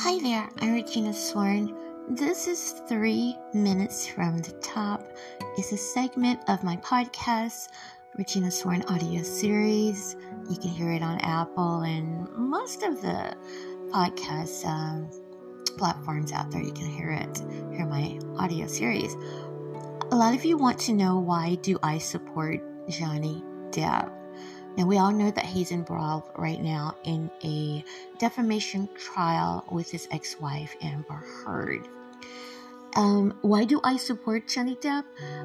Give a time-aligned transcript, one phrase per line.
[0.00, 1.74] Hi there, I'm Regina Swarn.
[2.10, 5.02] This is Three Minutes from the Top.
[5.56, 7.70] It's a segment of my podcast,
[8.14, 10.14] Regina Swarn audio series.
[10.50, 13.34] You can hear it on Apple and most of the
[13.88, 15.10] podcast um,
[15.78, 16.62] platforms out there.
[16.62, 17.38] You can hear it,
[17.74, 19.14] hear my audio series.
[20.10, 24.12] A lot of you want to know why do I support Johnny Depp?
[24.76, 27.82] Now, we all know that he's embroiled right now in a
[28.18, 31.88] defamation trial with his ex wife, Amber Heard.
[32.94, 35.04] Um, why do I support Johnny Depp?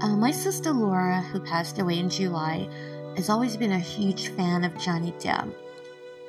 [0.00, 2.68] Uh, my sister Laura, who passed away in July,
[3.16, 5.52] has always been a huge fan of Johnny Depp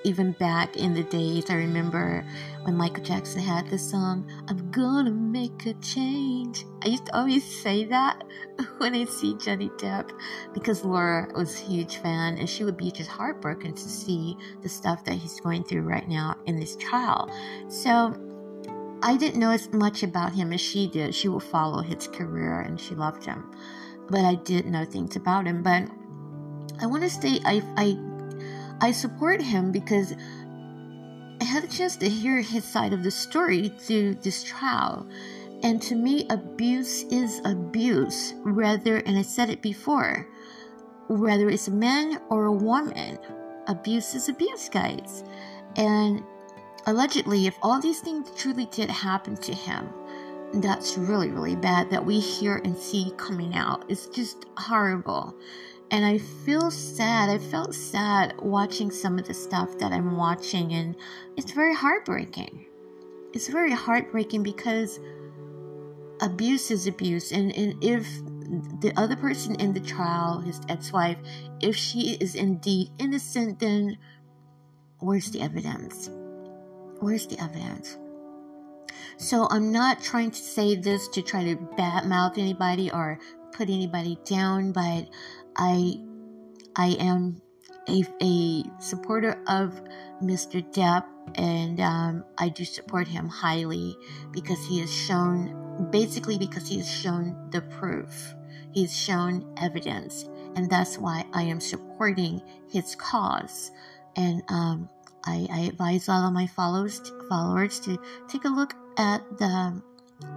[0.04, 2.26] even back in the days, I remember
[2.64, 6.66] when Michael Jackson had the song, I'm gonna make a change.
[6.84, 8.24] I used to always say that
[8.78, 10.12] when I see Johnny Depp
[10.54, 14.70] because Laura was a huge fan and she would be just heartbroken to see the
[14.70, 17.30] stuff that he's going through right now in this trial.
[17.70, 18.14] So
[19.02, 21.14] I didn't know as much about him as she did.
[21.14, 23.52] She would follow his career and she loved him.
[24.10, 25.64] But I did know things about him.
[25.64, 25.90] But
[26.82, 27.98] I want to say I, I
[28.84, 30.14] I support him because
[31.40, 35.08] I had a chance to hear his side of the story through this trial.
[35.64, 40.28] And to me, abuse is abuse, whether, and I said it before,
[41.08, 43.18] whether it's a man or a woman,
[43.68, 45.24] abuse is abuse, guys.
[45.78, 46.22] And
[46.86, 49.88] allegedly, if all these things truly did happen to him,
[50.56, 53.86] that's really, really bad that we hear and see coming out.
[53.88, 55.34] It's just horrible.
[55.94, 57.30] And I feel sad.
[57.30, 60.96] I felt sad watching some of the stuff that I'm watching, and
[61.38, 62.66] it's very heartbreaking.
[63.32, 65.00] It's very heartbreaking because
[66.20, 67.32] abuse is abuse.
[67.32, 68.08] And, and if
[68.82, 71.20] the other person in the trial, his ex wife,
[71.62, 74.00] if she is indeed innocent, then
[74.98, 76.10] where's the evidence?
[77.02, 78.00] Where's the evidence?
[79.18, 83.20] So I'm not trying to say this to try to badmouth anybody or
[83.52, 85.08] put anybody down, but
[85.56, 86.00] I
[86.76, 87.42] I am
[87.88, 89.82] a, a supporter of
[90.22, 90.64] Mr.
[90.74, 91.06] Depp,
[91.36, 93.96] and um, I do support him highly
[94.32, 98.34] because he has shown, basically, because he has shown the proof.
[98.72, 103.72] He's shown evidence, and that's why I am supporting his cause.
[104.16, 104.90] And um,
[105.26, 109.82] I, I, advise all of my followers followers to take a look at the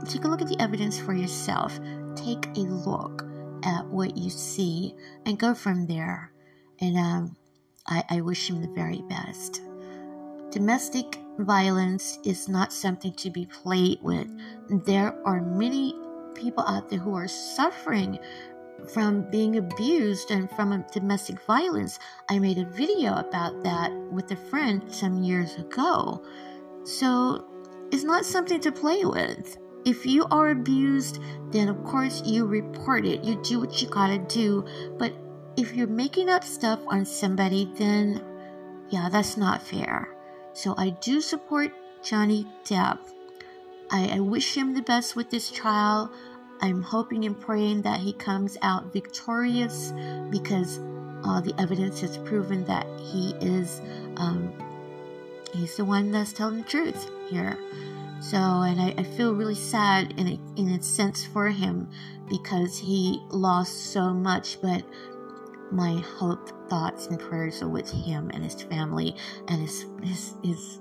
[0.09, 1.78] take a look at the evidence for yourself.
[2.15, 3.25] Take a look
[3.66, 4.94] at what you see
[5.27, 6.32] and go from there.
[6.81, 7.37] And um,
[7.87, 9.60] I, I wish him the very best.
[10.50, 14.28] Domestic violence is not something to be played with.
[14.87, 15.94] There are many
[16.34, 18.19] people out there who are suffering
[18.93, 21.98] from being abused and from domestic violence.
[22.28, 26.22] I made a video about that with a friend some years ago.
[26.84, 27.47] So
[27.91, 29.59] it's not something to play with.
[29.87, 31.21] If you are abused,
[31.53, 33.23] then of course you report it.
[33.23, 34.67] You do what you gotta do.
[34.99, 35.15] But
[35.57, 38.21] if you're making up stuff on somebody, then
[38.89, 40.09] yeah, that's not fair.
[40.55, 42.99] So I do support Johnny Depp.
[43.91, 46.11] I, I wish him the best with this trial.
[46.61, 49.93] I'm hoping and praying that he comes out victorious
[50.31, 50.81] because
[51.23, 53.81] all the evidence has proven that he is
[54.17, 54.53] um,
[55.53, 57.57] he's the one that's telling the truth here.
[58.21, 61.88] So, and I, I feel really sad in a, in a sense for him
[62.28, 64.84] because he lost so much, but
[65.71, 69.15] my hope, thoughts, and prayers are with him and his family
[69.49, 70.81] and his, his, his,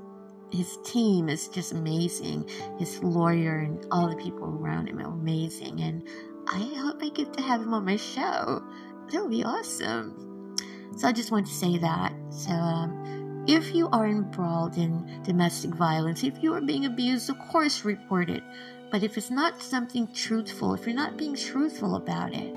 [0.52, 2.50] his team is just amazing.
[2.80, 5.82] His lawyer and all the people around him are amazing.
[5.82, 6.08] And
[6.48, 8.64] I hope I get to have him on my show.
[9.12, 10.56] That would be awesome.
[10.98, 12.14] So I just want to say that.
[12.30, 17.38] So, um, if you are embroiled in domestic violence, if you are being abused, of
[17.40, 18.44] course report it.
[18.92, 22.56] But if it's not something truthful, if you're not being truthful about it,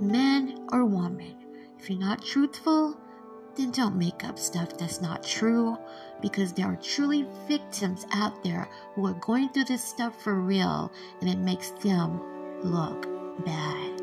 [0.00, 1.36] man or woman,
[1.78, 2.96] if you're not truthful,
[3.56, 5.76] then don't make up stuff that's not true
[6.20, 10.92] because there are truly victims out there who are going through this stuff for real
[11.20, 12.20] and it makes them
[12.62, 13.06] look
[13.44, 14.00] bad.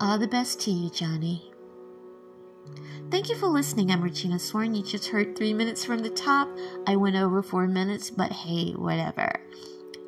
[0.00, 1.51] All the best to you, Johnny.
[3.10, 3.90] Thank you for listening.
[3.90, 4.74] I'm Regina Swarn.
[4.74, 6.48] You just heard three minutes from the top.
[6.86, 9.38] I went over four minutes, but hey, whatever.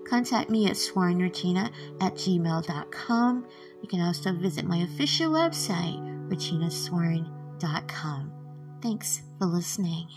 [0.08, 1.70] Contact me at swarnregina
[2.00, 3.46] at gmail.com.
[3.82, 8.32] You can also visit my official website, reginaswarn.com.
[8.80, 10.08] Thanks for listening.